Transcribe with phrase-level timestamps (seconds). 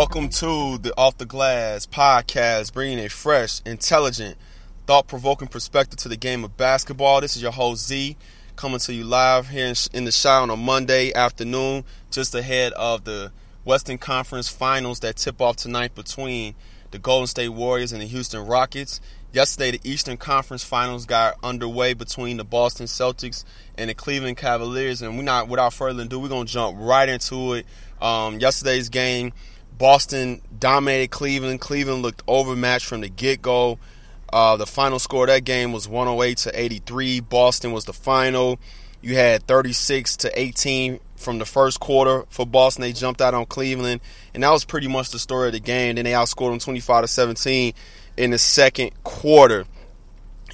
[0.00, 4.38] Welcome to the Off the Glass podcast, bringing a fresh, intelligent,
[4.86, 7.20] thought provoking perspective to the game of basketball.
[7.20, 8.16] This is your host Z,
[8.56, 13.04] coming to you live here in the show on a Monday afternoon, just ahead of
[13.04, 13.30] the
[13.66, 16.54] Western Conference Finals that tip off tonight between
[16.92, 19.02] the Golden State Warriors and the Houston Rockets.
[19.34, 23.44] Yesterday, the Eastern Conference Finals got underway between the Boston Celtics
[23.76, 27.52] and the Cleveland Cavaliers, and we're not, without further ado, we're gonna jump right into
[27.52, 27.66] it.
[28.00, 29.34] Um, yesterday's game,
[29.80, 31.62] Boston dominated Cleveland.
[31.62, 33.78] Cleveland looked overmatched from the get go.
[34.30, 37.20] Uh, the final score of that game was 108 to 83.
[37.20, 38.60] Boston was the final.
[39.00, 42.82] You had 36 to 18 from the first quarter for Boston.
[42.82, 44.02] They jumped out on Cleveland,
[44.34, 45.94] and that was pretty much the story of the game.
[45.94, 47.72] Then they outscored them 25 to 17
[48.18, 49.64] in the second quarter.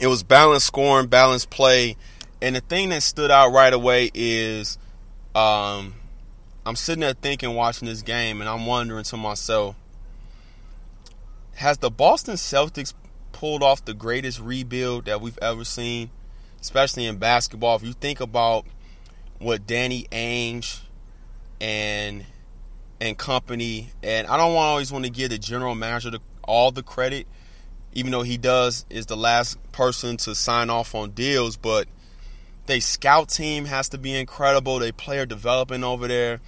[0.01, 1.97] It was balanced scoring, balanced play,
[2.41, 4.79] and the thing that stood out right away is
[5.35, 5.95] um,
[6.67, 9.77] I'm sitting there thinking, watching this game, and I'm wondering to myself,
[11.55, 12.93] has the Boston Celtics
[13.31, 16.11] pulled off the greatest rebuild that we've ever seen,
[16.61, 17.77] especially in basketball?
[17.77, 18.67] If you think about
[19.39, 20.81] what Danny Ainge
[21.61, 22.27] and
[23.01, 26.83] and company, and I don't always want to give the general manager the, all the
[26.83, 27.29] credit,
[27.93, 31.87] even though he does is the last person to sign off on deals, but
[32.67, 34.79] they scout team has to be incredible.
[34.79, 36.41] They player developing over there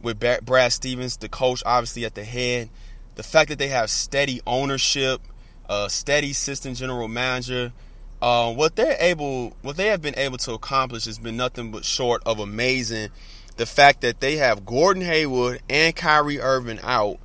[0.00, 2.70] with Brad Stevens, the coach, obviously at the head.
[3.14, 5.20] The fact that they have steady ownership,
[5.68, 7.72] a steady assistant general manager,
[8.20, 11.84] uh, what they're able, what they have been able to accomplish has been nothing but
[11.84, 13.10] short of amazing.
[13.56, 17.18] The fact that they have Gordon Hayward and Kyrie Irving out,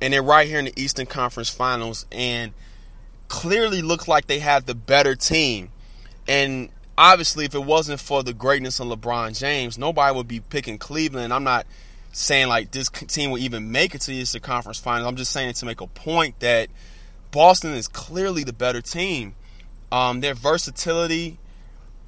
[0.00, 2.52] and they're right here in the Eastern Conference Finals, and
[3.28, 5.70] clearly look like they have the better team.
[6.26, 10.76] And obviously, if it wasn't for the greatness of LeBron James, nobody would be picking
[10.76, 11.32] Cleveland.
[11.32, 11.66] I'm not
[12.12, 15.08] saying like this team will even make it to the Conference Finals.
[15.08, 16.68] I'm just saying to make a point that
[17.30, 19.34] Boston is clearly the better team.
[19.90, 21.38] Um, their versatility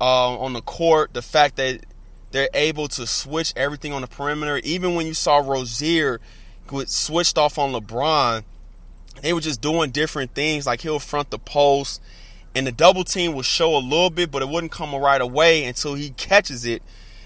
[0.00, 1.81] uh, on the court, the fact that
[2.31, 6.20] they're able to switch everything on the perimeter, even when you saw Rozier
[6.86, 8.44] switched off on LeBron,
[9.22, 10.66] they were just doing different things.
[10.66, 12.02] Like he'll front the post,
[12.54, 15.64] and the double team will show a little bit, but it wouldn't come right away
[15.64, 16.82] until he catches it.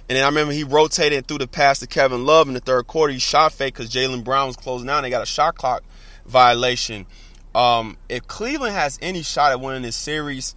[0.08, 2.86] And then I remember he rotated through the pass to Kevin Love in the third
[2.86, 3.12] quarter.
[3.12, 5.02] He shot fake because Jaylen Brown was closing down.
[5.02, 5.82] They got a shot clock
[6.26, 7.06] violation.
[7.56, 10.54] Um, if Cleveland has any shot at winning this series,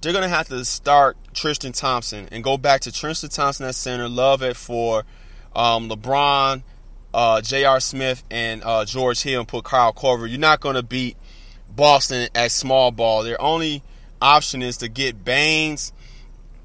[0.00, 3.74] they're going to have to start Tristan Thompson and go back to Tristan Thompson at
[3.74, 5.04] center, Love at four,
[5.56, 6.62] um, LeBron,
[7.14, 7.80] uh, J.R.
[7.80, 10.28] Smith, and uh, George Hill and put Kyle Korver.
[10.28, 11.16] You're not going to beat
[11.74, 13.24] Boston at small ball.
[13.24, 13.82] They're only
[14.24, 15.92] option is to get Baynes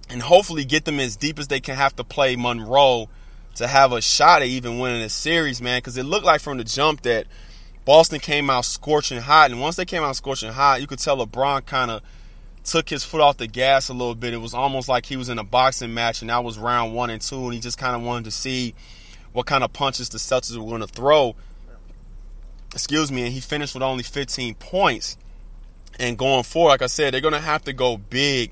[0.09, 3.09] and hopefully get them as deep as they can have to play Monroe
[3.55, 5.79] to have a shot at even winning a series, man.
[5.79, 7.27] Because it looked like from the jump that–
[7.89, 11.17] Boston came out scorching hot, and once they came out scorching hot, you could tell
[11.17, 12.03] LeBron kind of
[12.63, 14.31] took his foot off the gas a little bit.
[14.31, 17.09] It was almost like he was in a boxing match, and that was round one
[17.09, 18.75] and two, and he just kind of wanted to see
[19.33, 21.35] what kind of punches the Celtics were going to throw.
[22.73, 25.17] Excuse me, and he finished with only 15 points.
[25.99, 28.51] And going forward, like I said, they're going to have to go big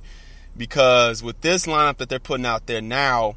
[0.57, 3.35] because with this lineup that they're putting out there now,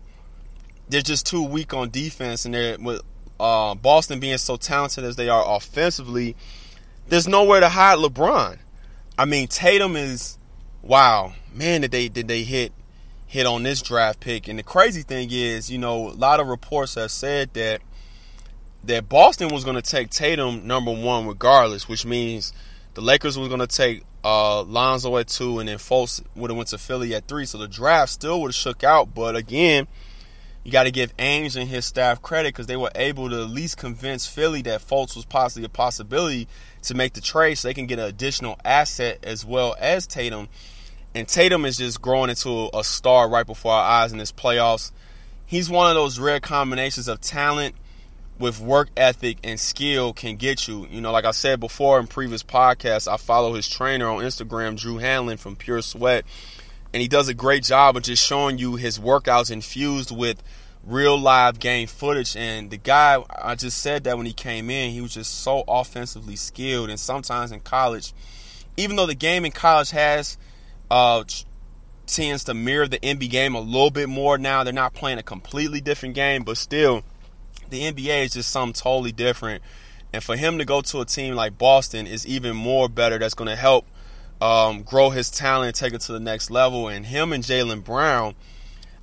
[0.88, 3.02] they're just too weak on defense, and they're with
[3.38, 6.36] uh, Boston being so talented as they are offensively,
[7.08, 8.58] there's nowhere to hide LeBron.
[9.16, 10.38] I mean, Tatum is
[10.82, 11.82] wow, man.
[11.82, 12.72] Did they did they hit
[13.26, 14.48] hit on this draft pick?
[14.48, 17.80] And the crazy thing is, you know, a lot of reports have said that
[18.84, 22.52] that Boston was going to take Tatum number one regardless, which means
[22.94, 26.56] the Lakers was going to take uh, Lonzo at two, and then Fultz would have
[26.56, 27.46] went to Philly at three.
[27.46, 29.14] So the draft still would have shook out.
[29.14, 29.86] But again,
[30.64, 33.50] you got to give Ainge and his staff credit because they were able to at
[33.50, 36.48] least convince Philly that Fultz was possibly a possibility
[36.82, 40.48] to make the trade so they can get an additional asset as well as Tatum.
[41.14, 44.92] And Tatum is just growing into a star right before our eyes in this playoffs.
[45.46, 47.74] He's one of those rare combinations of talent
[48.40, 50.86] with work ethic and skill can get you.
[50.90, 54.76] You know, like I said before in previous podcasts, I follow his trainer on Instagram,
[54.76, 56.24] Drew Hanlen from Pure Sweat,
[56.92, 60.42] and he does a great job of just showing you his workouts infused with
[60.82, 62.36] real live game footage.
[62.36, 65.62] And the guy, I just said that when he came in, he was just so
[65.68, 66.90] offensively skilled.
[66.90, 68.12] And sometimes in college,
[68.76, 70.38] even though the game in college has
[70.90, 71.24] uh,
[72.06, 75.22] tends to mirror the NBA game a little bit more now, they're not playing a
[75.22, 77.04] completely different game, but still
[77.70, 79.62] the NBA is just something totally different.
[80.12, 83.18] And for him to go to a team like Boston is even more better.
[83.18, 83.86] That's going to help
[84.40, 86.88] um, grow his talent, take it to the next level.
[86.88, 88.34] And him and Jaylen Brown,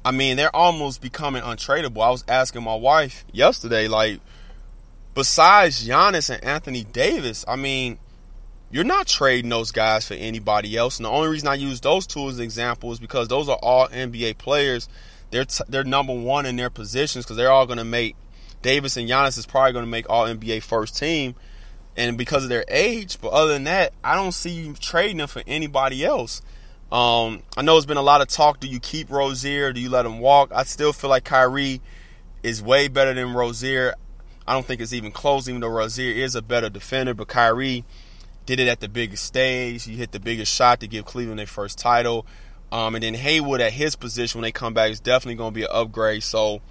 [0.03, 2.03] I mean, they're almost becoming untradeable.
[2.03, 4.19] I was asking my wife yesterday, like,
[5.13, 7.99] besides Giannis and Anthony Davis, I mean,
[8.69, 10.97] you're not trading those guys for anybody else.
[10.97, 14.37] And the only reason I use those two as examples because those are all NBA
[14.37, 14.89] players.
[15.31, 18.15] They're t- they're number one in their positions because they're all going to make
[18.61, 21.35] Davis and Giannis is probably going to make All NBA first team,
[21.95, 23.19] and because of their age.
[23.21, 26.41] But other than that, I don't see you trading them for anybody else.
[26.91, 28.59] Um, I know it's been a lot of talk.
[28.59, 29.73] Do you keep Rozier?
[29.73, 30.51] Do you let him walk?
[30.53, 31.81] I still feel like Kyrie
[32.43, 33.95] is way better than Rozier.
[34.47, 37.13] I don't think it's even close, even though Rozier is a better defender.
[37.13, 37.83] But Kyrie
[38.45, 39.83] did it at the biggest stage.
[39.83, 42.25] He hit the biggest shot to give Cleveland their first title.
[42.71, 45.55] Um, and then Hayward at his position when they come back is definitely going to
[45.55, 46.23] be an upgrade.
[46.23, 46.61] So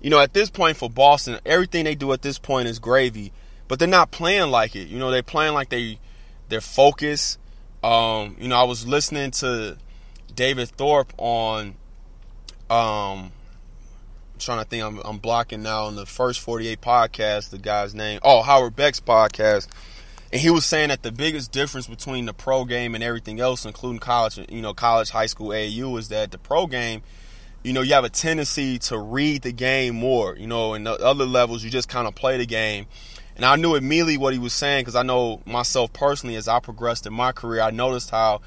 [0.00, 3.32] you know, at this point for Boston, everything they do at this point is gravy.
[3.68, 4.88] But they're not playing like it.
[4.88, 5.98] You know, they're playing like they
[6.48, 7.38] they're focused.
[7.84, 9.76] Um, you know, I was listening to
[10.34, 11.76] David Thorpe on
[12.68, 13.32] um
[14.32, 17.94] I'm trying to think I'm, I'm blocking now on the first 48 podcast, the guy's
[17.94, 18.20] name.
[18.22, 19.68] Oh, Howard Beck's podcast.
[20.32, 23.64] And he was saying that the biggest difference between the pro game and everything else,
[23.64, 27.02] including college, you know, college, high school, AAU, is that the pro game–
[27.62, 30.36] you know, you have a tendency to read the game more.
[30.36, 32.86] You know, in the other levels, you just kind of play the game.
[33.36, 36.60] And I knew immediately what he was saying because I know myself personally as I
[36.60, 38.40] progressed in my career, I noticed how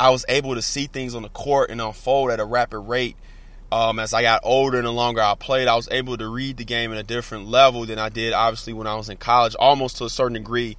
[0.00, 3.16] I was able to see things on the court and unfold at a rapid rate.
[3.70, 6.58] Um, as I got older and the longer I played, I was able to read
[6.58, 9.54] the game at a different level than I did, obviously, when I was in college,
[9.54, 10.76] almost to a certain degree,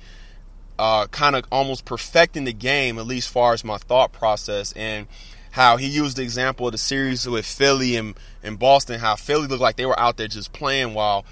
[0.78, 4.74] uh, kind of almost perfecting the game, at least far as my thought process.
[4.74, 5.08] And
[5.54, 9.46] how he used the example of the series with Philly and, and Boston, how Philly
[9.46, 11.26] looked like they were out there just playing while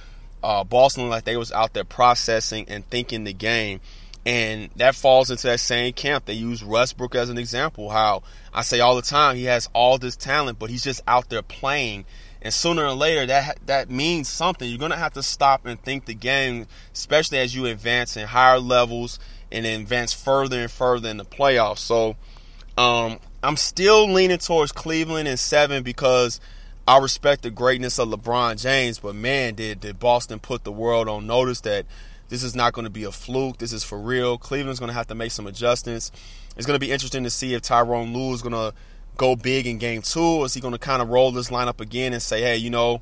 [0.43, 3.81] uh, Boston looked like they was out there processing and thinking the game.
[4.23, 6.25] And that falls into that same camp.
[6.25, 7.89] They use Westbrook as an example.
[7.89, 8.21] How
[8.53, 11.41] I say all the time, he has all this talent, but he's just out there
[11.41, 12.05] playing.
[12.43, 14.69] And sooner or later, that that means something.
[14.69, 18.59] You're gonna have to stop and think the game, especially as you advance in higher
[18.59, 19.17] levels
[19.51, 21.79] and advance further and further in the playoffs.
[21.79, 22.17] So,
[22.77, 26.39] um, I'm still leaning towards Cleveland in seven because
[26.87, 31.07] I respect the greatness of LeBron James, but man, did did Boston put the world
[31.07, 31.85] on notice that
[32.29, 33.57] this is not going to be a fluke.
[33.57, 34.37] This is for real.
[34.37, 36.11] Cleveland's going to have to make some adjustments.
[36.55, 38.73] It's going to be interesting to see if Tyronn Lue is going to
[39.17, 40.43] go big in game two.
[40.43, 43.01] Is he going to kind of roll this lineup again and say, hey, you know,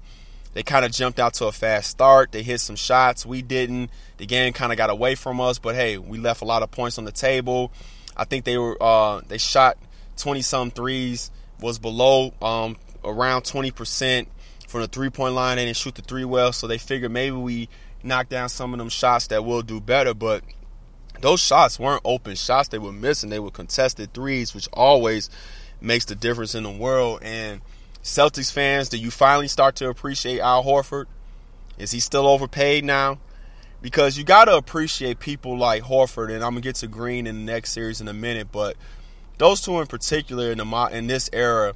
[0.53, 2.31] they kind of jumped out to a fast start.
[2.31, 3.25] They hit some shots.
[3.25, 3.91] We didn't.
[4.17, 6.71] The game kind of got away from us, but hey, we left a lot of
[6.71, 7.71] points on the table.
[8.19, 9.77] I think they were uh, they shot
[10.17, 11.31] 20 some threes,
[11.61, 14.27] was below um, around 20%
[14.67, 15.55] from the three point line.
[15.55, 17.69] They didn't shoot the three well, so they figured maybe we
[18.03, 20.13] knock down some of them shots that will do better.
[20.13, 20.43] But
[21.21, 23.29] those shots weren't open shots they were missing.
[23.29, 25.29] They were contested threes, which always
[25.79, 27.21] makes the difference in the world.
[27.23, 27.61] And
[28.03, 31.05] Celtics fans, do you finally start to appreciate Al Horford?
[31.77, 33.19] Is he still overpaid now?
[33.81, 37.45] Because you got to appreciate people like Horford, and I'm to get to Green in
[37.45, 38.75] the next series in a minute, but
[39.37, 41.73] those two in particular in the in this era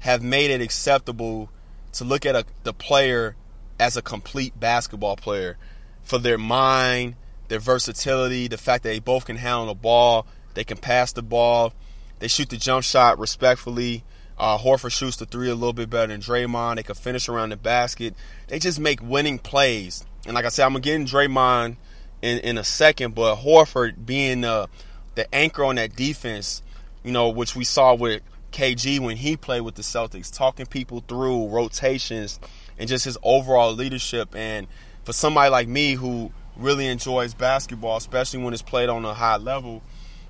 [0.00, 1.50] have made it acceptable
[1.92, 3.36] to look at a, the player
[3.78, 5.58] as a complete basketball player
[6.02, 7.16] for their mind,
[7.48, 11.22] their versatility, the fact that they both can handle the ball, they can pass the
[11.22, 11.72] ball,
[12.18, 14.04] they shoot the jump shot respectfully.
[14.38, 16.76] Uh, Horford shoots the three a little bit better than Draymond.
[16.76, 18.14] They can finish around the basket.
[18.48, 20.04] They just make winning plays.
[20.26, 21.76] And like I said, I'm gonna get in Draymond
[22.20, 24.66] in, in a second, but Horford being uh,
[25.14, 26.62] the anchor on that defense
[27.02, 31.02] you know, which we saw with KG when he played with the Celtics, talking people
[31.06, 32.38] through rotations
[32.78, 34.34] and just his overall leadership.
[34.34, 34.66] And
[35.04, 39.36] for somebody like me who really enjoys basketball, especially when it's played on a high
[39.36, 39.82] level,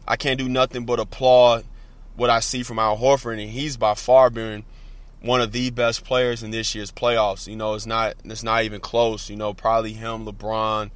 [0.07, 1.65] I can't do nothing but applaud
[2.17, 4.65] what I see from Al Horford, and he's by far been
[5.23, 7.47] one of the best players in this year's playoffs.
[7.47, 9.31] You know, it's not it's not even close.
[9.31, 10.91] You know, probably him, LeBron,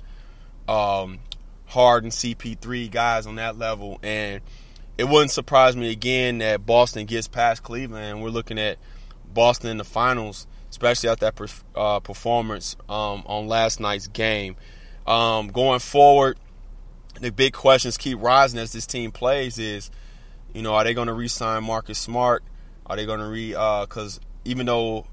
[0.69, 1.21] um,
[1.67, 4.41] Harden, CP3 guys on that level, and
[4.99, 8.79] it wouldn't surprise me again that Boston gets past Cleveland and we're looking at
[9.33, 14.57] Boston in the finals, especially after that uh, performance um, on last night's game.
[15.07, 16.39] Um, going forward,
[17.21, 19.91] the big questions keep rising as this team plays is,
[20.55, 22.43] you know, are they going to re-sign Marcus Smart?
[22.87, 23.51] Are they going to re?
[23.51, 25.07] Because uh, even though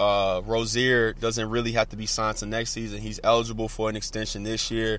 [0.00, 3.96] uh, Rozier doesn't really have to be signed to next season, he's eligible for an
[3.96, 4.98] extension this year.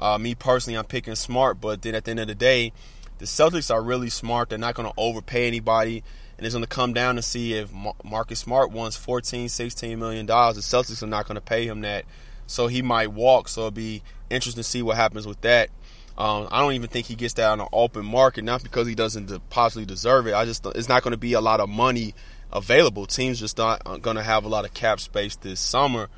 [0.00, 2.72] Uh, me personally, I'm picking Smart, but then at the end of the day,
[3.18, 4.48] the Celtics are really smart.
[4.48, 6.04] They're not going to overpay anybody,
[6.36, 7.70] and it's going to come down to see if
[8.04, 10.56] Marcus Smart wants 14, 16 million dollars.
[10.56, 12.04] The Celtics are not going to pay him that,
[12.46, 13.48] so he might walk.
[13.48, 15.70] So it'll be interesting to see what happens with that.
[16.18, 18.96] Um, I don't even think he gets that on an open market, not because he
[18.96, 20.34] doesn't possibly deserve it.
[20.34, 22.12] I just it's not going to be a lot of money
[22.52, 23.06] available.
[23.06, 26.08] Teams just not going to have a lot of cap space this summer.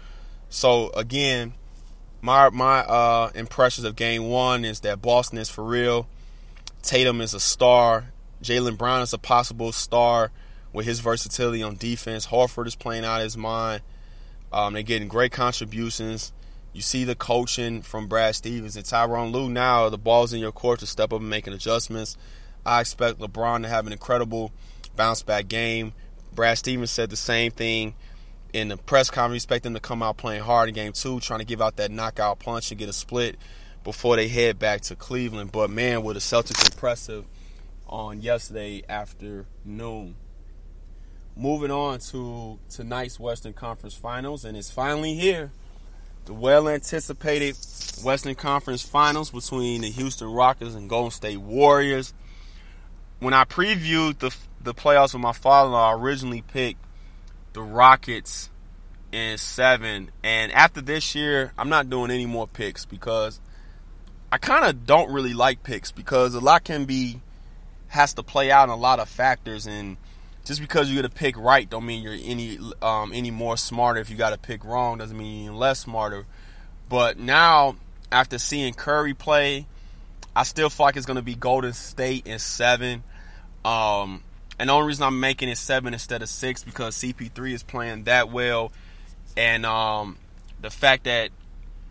[0.49, 1.53] So again,
[2.23, 6.09] my my uh, impressions of Game One is that Boston is for real.
[6.83, 8.07] Tatum is a star.
[8.43, 10.33] Jaylen Brown is a possible star
[10.73, 12.29] with his versatility on defense.
[12.29, 13.83] Horford is playing out his mind.
[14.51, 16.33] Um, they're getting great contributions.
[16.73, 19.49] You see the coaching from Brad Stevens and Tyronn Lue.
[19.49, 22.17] Now the ball's in your court to step up and making adjustments.
[22.65, 24.53] I expect LeBron to have an incredible
[24.97, 25.93] bounce back game.
[26.33, 27.95] Brad Stevens said the same thing
[28.53, 29.43] in the press conference.
[29.43, 31.91] Expect them to come out playing hard in game two, trying to give out that
[31.91, 33.37] knockout punch and get a split
[33.83, 35.51] before they head back to Cleveland.
[35.53, 37.25] But man, were the Celtics impressive
[37.87, 40.15] on yesterday afternoon.
[41.37, 45.53] Moving on to tonight's Western Conference Finals, and it's finally here.
[46.27, 47.57] The well anticipated
[48.05, 52.15] Western Conference Finals between the Houston Rockets and Golden State Warriors.
[53.19, 56.85] When I previewed the the playoffs with my father-in-law, I originally picked
[57.53, 58.51] the Rockets
[59.13, 63.41] in seven, and after this year, I'm not doing any more picks because
[64.31, 67.21] I kind of don't really like picks because a lot can be
[67.89, 69.97] has to play out in a lot of factors and
[70.45, 74.01] just because you get a pick right don't mean you're any um, any more smarter.
[74.01, 76.27] If you got a pick wrong doesn't mean you're less smarter.
[76.89, 77.77] But now
[78.11, 79.67] after seeing Curry play
[80.35, 83.03] I still feel like it's going to be Golden State in 7
[83.65, 84.23] um,
[84.59, 88.05] and the only reason I'm making it 7 instead of 6 because CP3 is playing
[88.05, 88.73] that well.
[89.37, 90.19] And um,
[90.61, 91.31] the fact that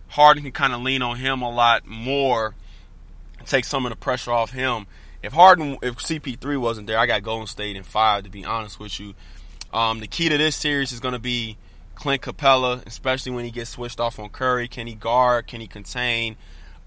[0.08, 2.54] Harden can kind of lean on him a lot more,
[3.46, 4.88] take some of the pressure off him.
[5.22, 8.24] If Harden, if CP3 wasn't there, I got Golden State in five.
[8.24, 9.14] To be honest with you,
[9.74, 11.58] um, the key to this series is going to be
[11.96, 14.68] Clint Capela, especially when he gets switched off on Curry.
[14.68, 15.48] Can he guard?
[15.48, 16.38] Can he contain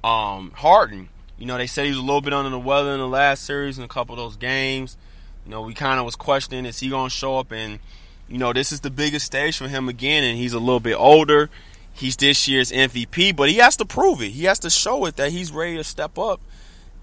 [0.02, 1.10] um, Harden?
[1.38, 3.44] You know, they said he was a little bit under the weather in the last
[3.44, 4.96] series in a couple of those games.
[5.44, 7.80] You know, we kind of was questioning is he going to show up and
[8.28, 10.94] you know this is the biggest stage for him again, and he's a little bit
[10.94, 11.50] older.
[11.92, 14.30] He's this year's MVP, but he has to prove it.
[14.30, 16.40] He has to show it that he's ready to step up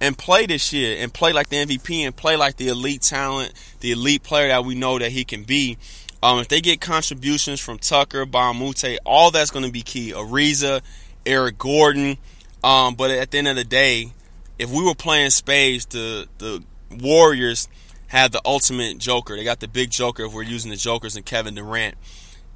[0.01, 3.53] and play this year and play like the MVP and play like the elite talent,
[3.81, 5.77] the elite player that we know that he can be.
[6.21, 10.11] Um, if they get contributions from Tucker, a all that's going to be key.
[10.11, 10.81] Ariza,
[11.25, 12.17] Eric Gordon.
[12.63, 14.11] Um, but at the end of the day,
[14.57, 17.67] if we were playing spades, the the Warriors
[18.07, 19.35] had the ultimate Joker.
[19.35, 21.95] They got the big Joker if we're using the Jokers and Kevin Durant.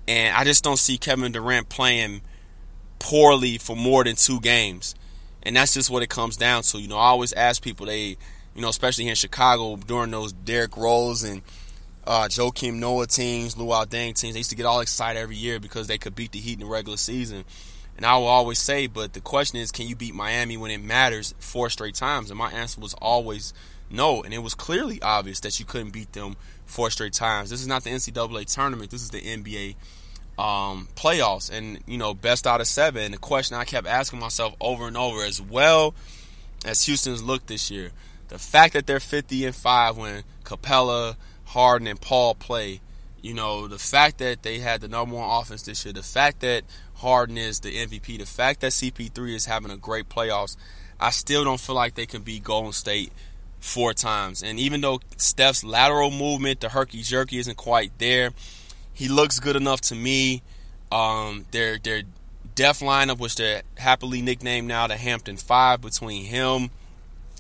[0.08, 2.22] And I just don't see Kevin Durant playing
[3.00, 4.96] poorly for more than two games.
[5.44, 6.80] And that's just what it comes down to.
[6.80, 8.18] You know, I always ask people, they,
[8.56, 11.42] you know, especially here in Chicago during those Derrick Rose and
[12.06, 15.60] uh, Joakim Noah teams, Luol Deng teams, they used to get all excited every year
[15.60, 17.46] because they could beat the Heat in the regular season.
[17.96, 20.82] And I will always say, but the question is, can you beat Miami when it
[20.82, 22.30] matters four straight times?
[22.30, 23.54] And my answer was always
[23.90, 24.24] no.
[24.24, 26.36] And it was clearly obvious that you couldn't beat them
[26.66, 27.52] four straight times.
[27.52, 28.90] This is not the NCAA tournament.
[28.90, 29.76] This is the NBA
[30.38, 33.12] um, playoffs, and you know, best out of seven.
[33.12, 35.94] The question I kept asking myself over and over, as well
[36.66, 37.92] as Houston's look this year,
[38.30, 42.82] the fact that they're 50 and five when Capela, Harden, and Paul play.
[43.22, 46.42] You know, the fact that they had the number one offense this year, the fact
[46.42, 46.64] that
[46.96, 50.58] Harden is the MVP, the fact that CP3 is having a great playoffs,
[51.00, 53.14] I still don't feel like they can beat Golden State
[53.64, 54.44] four times.
[54.44, 58.32] And even though Steph's lateral movement, the herky jerky isn't quite there,
[58.94, 60.42] he looks good enough to me.
[60.92, 62.04] Um, their their
[62.56, 66.70] death lineup, which they're happily nicknamed now the Hampton Five, between him,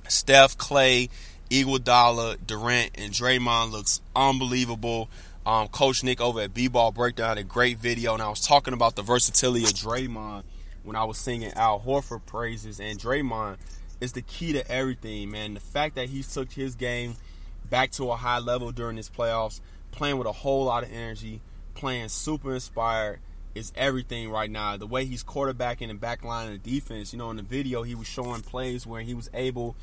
[0.08, 1.10] Steph, Clay,
[1.50, 5.10] Iguodala, Durant, and Draymond looks unbelievable.
[5.46, 8.74] Um, Coach Nick over at B-Ball Breakdown had a great video, and I was talking
[8.74, 10.44] about the versatility of Draymond
[10.84, 13.58] when I was singing Al Horford praises, and Draymond
[14.00, 15.54] is the key to everything, man.
[15.54, 17.16] The fact that he took his game
[17.70, 19.60] back to a high level during his playoffs,
[19.94, 21.40] playing with a whole lot of energy,
[21.76, 23.20] playing super inspired
[23.56, 24.76] is everything right now.
[24.76, 28.08] The way he's quarterbacking and backlining the defense, you know, in the video he was
[28.08, 29.76] showing plays where he was able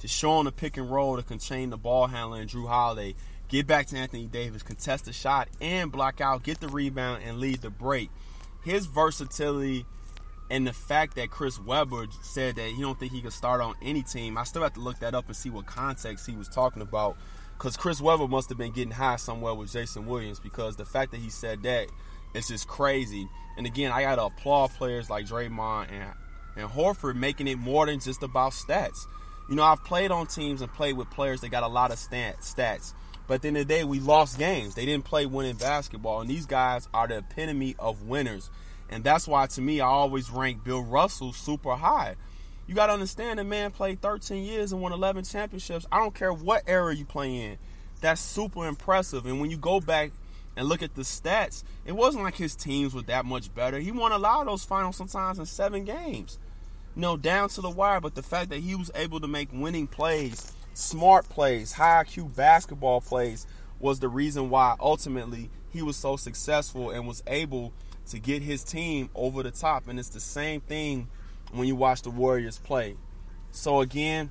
[0.00, 3.14] to show on the pick and roll to contain the ball handler and Jrue Holiday,
[3.48, 7.38] get back to Anthony Davis, contest the shot and block out, get the rebound and
[7.38, 8.10] lead the break.
[8.64, 9.86] His versatility
[10.50, 13.74] and the fact that Chris Webber said that he don't think he could start on
[13.80, 16.48] any team, I still have to look that up and see what context he was
[16.48, 17.16] talking about.
[17.62, 21.12] Because Chris Webber must have been getting high somewhere with Jason Williams because the fact
[21.12, 21.86] that he said that
[22.34, 23.28] is just crazy.
[23.56, 26.12] And again, I got to applaud players like Draymond and,
[26.56, 29.06] and Horford making it more than just about stats.
[29.48, 31.98] You know, I've played on teams and played with players that got a lot of
[31.98, 32.94] stats.
[33.28, 34.74] But at the end of the day, we lost games.
[34.74, 36.20] They didn't play winning basketball.
[36.20, 38.50] And these guys are the epitome of winners.
[38.90, 42.16] And that's why, to me, I always rank Bill Russell super high.
[42.66, 45.86] You got to understand that man played 13 years and won 11 championships.
[45.90, 47.58] I don't care what era you play in.
[48.00, 49.26] That's super impressive.
[49.26, 50.12] And when you go back
[50.56, 53.78] and look at the stats, it wasn't like his teams were that much better.
[53.78, 56.38] He won a lot of those finals sometimes in seven games.
[56.94, 58.00] You know, down to the wire.
[58.00, 62.34] But the fact that he was able to make winning plays, smart plays, high IQ
[62.36, 63.46] basketball plays
[63.80, 67.72] was the reason why ultimately he was so successful and was able
[68.10, 69.88] to get his team over the top.
[69.88, 71.08] And it's the same thing
[71.52, 72.96] when you watch the Warriors play.
[73.50, 74.30] So again,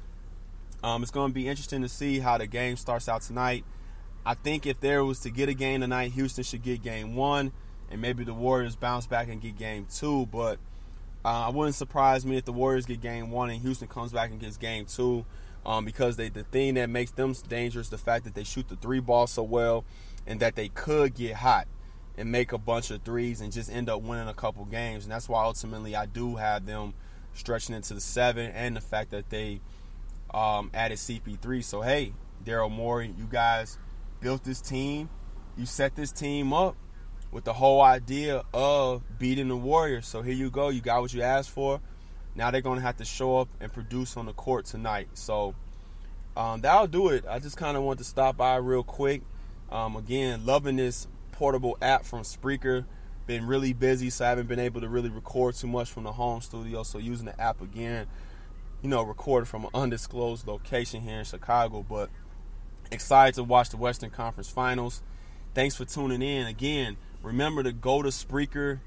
[0.84, 3.64] um, it's going to be interesting to see how the game starts out tonight.
[4.26, 7.52] I think if there was to get a game tonight, Houston should get game one,
[7.90, 10.26] and maybe the Warriors bounce back and get game two.
[10.28, 10.60] But
[11.24, 14.32] uh, it wouldn't surprise me if the Warriors get game one and Houston comes back
[14.32, 15.26] and gets game two,
[15.66, 18.76] um, because they the thing that makes them dangerous the fact that they shoot the
[18.76, 19.86] three ball so well,
[20.26, 21.68] and that they could get hot
[22.18, 25.04] and make a bunch of threes and just end up winning a couple games.
[25.06, 26.94] And that's why ultimately I do have them
[27.34, 29.62] stretching into the seven, and the fact that they
[30.34, 31.64] um, added CP3.
[31.64, 33.78] So hey, Daryl Morey, you guys
[34.20, 35.10] built this team.
[35.58, 36.76] You set this team up
[37.32, 40.08] with the whole idea of beating the Warriors.
[40.08, 40.70] So here you go.
[40.70, 41.82] You got what you asked for.
[42.36, 45.10] Now they're to have to show up and produce on the court tonight.
[45.14, 45.56] So
[46.36, 47.26] um, that'll do it.
[47.28, 49.22] I just kind of want to stop by real quick.
[49.70, 52.86] Um, again, loving this portable app from Spreaker
[53.28, 56.12] been really busy, so I haven't been able to really record too much from the
[56.12, 56.84] home studio.
[56.84, 58.08] So using the app again,
[58.82, 61.86] you know, recorded from an undisclosed location here in Chicago.
[61.88, 62.10] But
[62.92, 65.02] excited to watch the Western Conference Finals.
[65.54, 66.48] Thanks for tuning in.
[66.48, 68.80] Again, remember to go to Spreaker.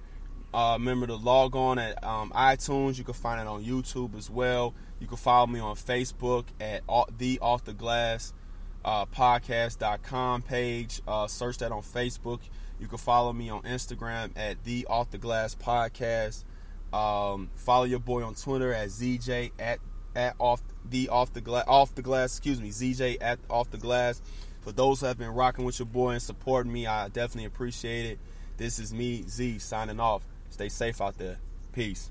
[0.53, 2.97] Uh, remember to log on at um, iTunes.
[2.97, 4.73] You can find it on YouTube as well.
[5.01, 6.83] You can follow me on Facebook at
[7.19, 8.33] the Off the Glass
[8.85, 11.01] uh, podcast.com page.
[11.09, 12.41] Uh, search that on Facebook.
[12.85, 16.45] You can follow me on Instagram at the Off the Glass Podcast.
[16.93, 19.79] Um, follow your boy on Twitter at ZJ at
[20.15, 22.37] at off the off the glass off the glass.
[22.37, 24.21] Excuse me, ZJ at off the glass.
[24.61, 28.05] For those who have been rocking with your boy and supporting me, I definitely appreciate
[28.05, 28.19] it.
[28.59, 30.27] This is me, Z, signing off.
[30.51, 31.39] Stay safe out there.
[31.73, 32.11] Peace.